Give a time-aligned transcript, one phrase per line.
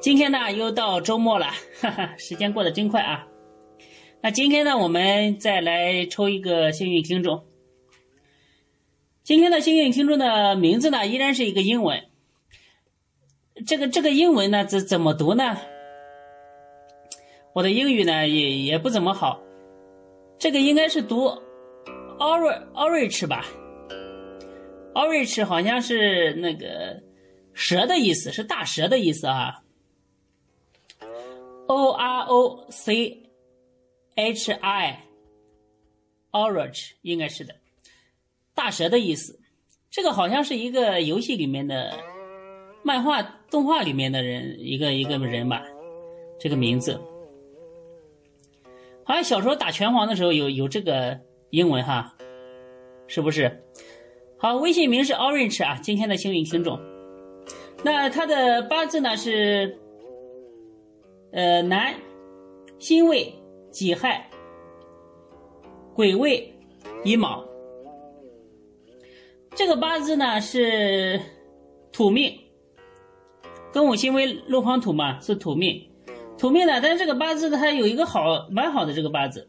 [0.00, 1.48] 今天呢，又到周末了，
[1.78, 3.26] 哈哈，时间过得真快啊！
[4.22, 7.44] 那今天呢，我们再来抽一个幸运听众。
[9.22, 12.02] 今天的幸运听众的名字呢，依然是一个英文。
[13.66, 15.58] 这个这个英文呢，怎怎么读呢？
[17.52, 19.38] 我的英语呢，也也不怎么好。
[20.38, 21.26] 这个应该是读
[22.18, 23.44] “orange orange” 吧
[24.94, 27.02] ？“orange” 好像是那个
[27.52, 29.60] 蛇的意思，是大蛇的意思啊。
[31.70, 33.30] O R O C
[34.16, 35.04] H I，orange
[37.02, 37.54] 应该是的，
[38.56, 39.38] 大蛇的意思。
[39.88, 41.96] 这个好像是一个游戏里面的
[42.82, 45.62] 漫画、动画里面的人，一个一个人吧，
[46.40, 47.00] 这个名字。
[49.04, 52.16] 好像小时候打拳皇的时候有有这个英文哈，
[53.06, 53.62] 是不是？
[54.38, 56.80] 好，微信名是 orange 啊，今天的幸运听众。
[57.84, 59.78] 那他的八字呢是？
[61.32, 61.94] 呃，男，
[62.78, 63.32] 辛未、
[63.70, 64.28] 己亥、
[65.94, 66.52] 癸未、
[67.04, 67.44] 乙卯。
[69.54, 71.20] 这个八字呢是
[71.92, 72.36] 土命，
[73.72, 75.88] 庚午辛未六方土嘛，是土命。
[76.36, 79.48] 土命呢，但是这个八字，它有一个好，蛮好的这个八字。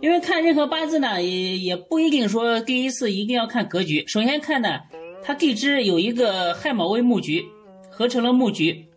[0.00, 4.04] 因为看任何八字呢，也也不一定说第一次一定要看格局。
[4.08, 4.80] 首先看呢，
[5.22, 7.44] 它地支有一个亥卯未木局，
[7.90, 8.87] 合成了木局。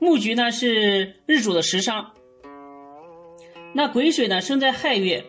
[0.00, 2.12] 木局呢是日主的食伤，
[3.74, 5.26] 那癸水呢生在亥月，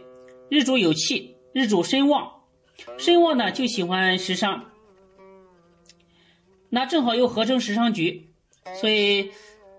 [0.47, 2.31] 日主有气，日主身旺，
[2.97, 4.71] 身旺呢就喜欢食伤，
[6.69, 8.29] 那正好又合成食伤局，
[8.79, 9.31] 所以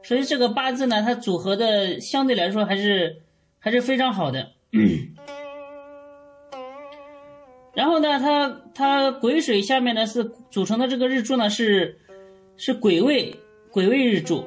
[0.03, 3.22] 所以这个八字呢，它组合的相对来说还是
[3.59, 4.53] 还是非常好的。
[7.72, 11.98] 然后呢，它它癸水下面呢是组成的这个日柱呢是
[12.59, 13.34] 是癸未
[13.70, 14.47] 癸未日柱。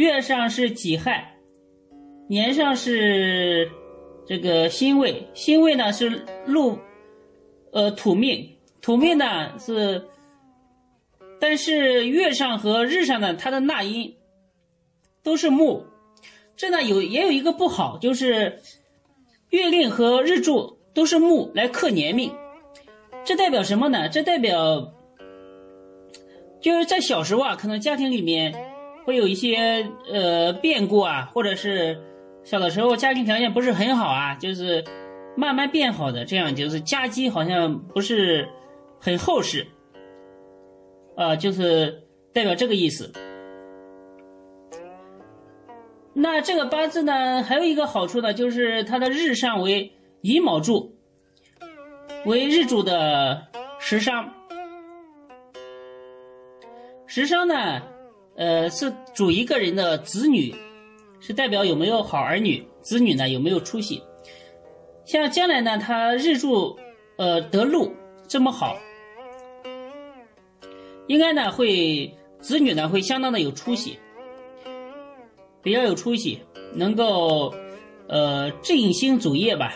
[0.00, 1.36] 月上是己亥，
[2.26, 3.70] 年上是
[4.26, 6.78] 这个辛未，辛未呢是禄，
[7.70, 10.02] 呃土命，土命呢是，
[11.38, 14.16] 但是月上和日上呢，它的纳音
[15.22, 15.84] 都是木，
[16.56, 18.58] 这呢有也有一个不好，就是
[19.50, 22.32] 月令和日柱都是木来克年命，
[23.22, 24.08] 这代表什么呢？
[24.08, 24.94] 这代表
[26.62, 28.69] 就是在小时候啊，可能家庭里面。
[29.04, 31.98] 会有一些呃变故啊，或者是
[32.44, 34.84] 小的时候家庭条件不是很好啊，就是
[35.36, 38.48] 慢慢变好的，这样就是家基好像不是
[38.98, 39.66] 很厚实，
[41.16, 43.12] 啊，就是代表这个意思。
[46.12, 50.94] 那这个八字呢，还有一个好处呢，就是它的日上为乙卯柱，
[52.26, 53.46] 为日主的
[53.78, 54.32] 食伤，
[57.06, 57.80] 食伤呢。
[58.40, 60.54] 呃，是主一个人的子女，
[61.20, 64.02] 是代表有没有好儿女，子女呢有没有出息。
[65.04, 66.74] 像将来呢，他日柱
[67.18, 67.92] 呃得禄
[68.26, 68.78] 这么好，
[71.06, 73.98] 应该呢会子女呢会相当的有出息，
[75.62, 76.40] 比较有出息，
[76.72, 77.52] 能够
[78.08, 79.74] 呃振兴祖业吧。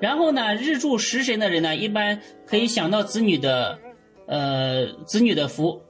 [0.00, 3.76] 然后呢，日柱食神的人呢，一般可以想到子女的
[4.28, 5.82] 呃子女的福。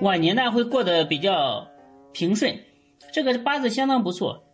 [0.00, 1.66] 晚年呢会过得比较
[2.12, 2.58] 平顺，
[3.12, 4.44] 这个八字相当不错。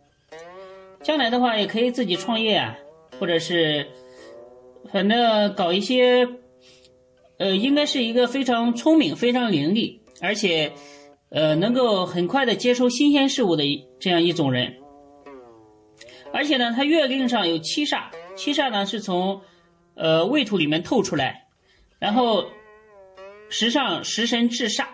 [1.01, 2.77] 将来的话也可以自己创业啊，
[3.19, 3.87] 或者是
[4.91, 6.27] 反正搞一些，
[7.37, 10.71] 呃，应该是一个非常聪明、非常伶俐，而且
[11.29, 13.63] 呃能够很快的接收新鲜事物的
[13.99, 14.77] 这样一种人。
[16.31, 18.03] 而且呢，他月令上有七煞，
[18.35, 19.41] 七煞呢是从
[19.95, 21.47] 呃未土里面透出来，
[21.99, 22.45] 然后
[23.49, 24.85] 时上食神制煞。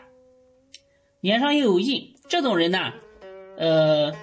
[1.27, 2.94] 脸上又有印，这种人呢，
[3.57, 4.13] 呃，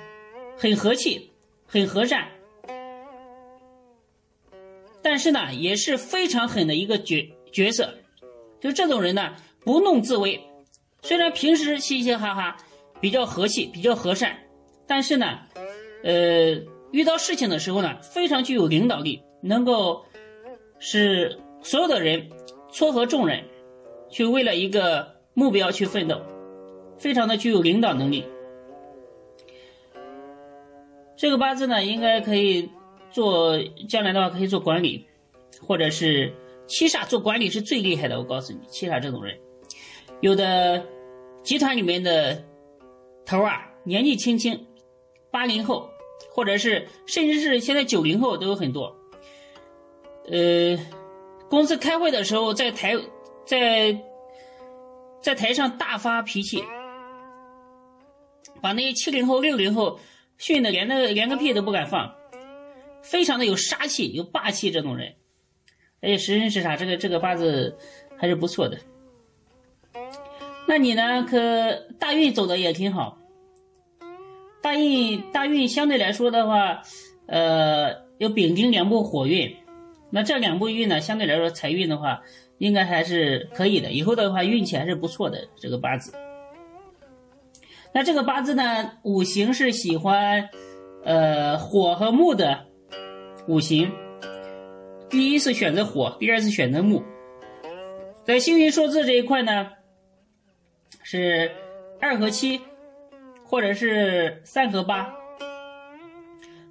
[0.57, 1.31] 很和气，
[1.67, 2.27] 很和善，
[5.03, 7.93] 但是呢，也是非常狠的一个角角色。
[8.59, 10.43] 就这种人呢，不怒自威，
[11.03, 12.57] 虽然平时嘻嘻哈哈，
[13.03, 14.39] 比较和气，比较和善，
[14.87, 15.41] 但是呢，
[16.05, 16.59] 呃，
[16.91, 20.03] 遇到事情的时候呢，非常具有领导力，能够
[20.79, 22.31] 使所有的人
[22.73, 23.45] 撮合众人，
[24.09, 26.19] 去为了一个目标去奋斗，
[26.99, 28.25] 非常的具有领导能力。
[31.17, 32.69] 这个八字呢，应该可以
[33.11, 33.59] 做
[33.89, 35.07] 将来的话可以做管理，
[35.63, 36.33] 或者是
[36.67, 38.19] 七煞做管理是最厉害的。
[38.19, 39.39] 我告诉你，七煞这种人，
[40.21, 40.85] 有的
[41.43, 42.43] 集团里面的
[43.25, 44.67] 头啊，年纪轻轻，
[45.31, 45.89] 八零后，
[46.31, 48.95] 或者是甚至是现在九零后都有很多。
[50.27, 50.77] 呃，
[51.49, 52.97] 公司开会的时候，在台
[53.47, 53.97] 在
[55.23, 56.63] 在台上大发脾气，
[58.65, 60.01] 把那些七零后、六零后。
[60.37, 62.13] 训的连那个连个屁都不敢放，
[63.05, 65.15] 非常的有杀气、有霸气这种人，
[66.03, 66.77] 而且时辰是啥？
[66.77, 67.79] 这个这个八字
[68.17, 68.77] 还是不错的。
[70.67, 71.23] 那你呢？
[71.23, 73.17] 可大运走的也挺好，
[74.61, 76.83] 大运大运相对来说的话，
[77.27, 79.57] 呃，有丙丁两部火运，
[80.11, 82.23] 那这两部运呢，相对来说财运的话，
[82.59, 83.93] 应该还是可以的。
[83.93, 86.13] 以后的话运气还是不错的，这个八字。
[87.97, 90.51] 那这个八字呢，五行是喜欢，
[91.05, 92.67] 呃，火和木的
[93.47, 93.89] 五行。
[95.09, 97.01] 第一是选择火，第二是选择木。
[98.25, 99.71] 在幸运数字这一块呢，
[101.05, 101.49] 是
[102.01, 102.61] 二和七，
[103.45, 105.15] 或者是三和八。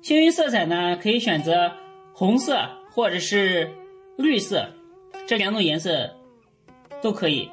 [0.01, 1.71] 幸运色彩呢，可以选择
[2.13, 3.71] 红色或者是
[4.17, 4.67] 绿色，
[5.25, 6.13] 这两种颜色
[7.01, 7.49] 都可以。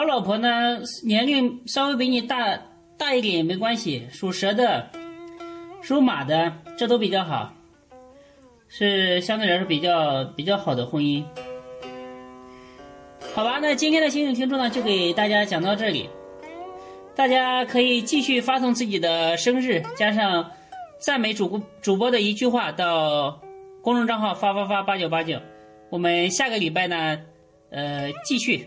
[0.00, 2.58] 找老婆呢，年龄稍微比你大
[2.96, 4.88] 大一点也没关系，属蛇的、
[5.82, 7.52] 属马的，这都比较好，
[8.66, 11.22] 是相对来说比较比较好的婚姻。
[13.34, 16.08] 好吧，那今天的星星听众呢，就给大家讲到这里，
[17.14, 20.50] 大家可以继续发送自己的生日加上
[20.98, 23.38] 赞美主主播的一句话到
[23.82, 25.38] 公众账号发发发八九八九，
[25.90, 27.18] 我们下个礼拜呢，
[27.68, 28.66] 呃，继续。